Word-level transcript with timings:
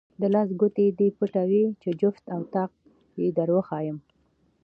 د 0.21 0.23
لاس 0.33 0.49
ګوتې 0.59 0.85
دې 0.99 1.07
پټوې 1.17 1.63
چې 1.81 1.89
جفت 2.01 2.25
او 2.35 2.41
طاق 2.53 2.71
یې 3.21 3.27
دروښایم. 3.37 3.97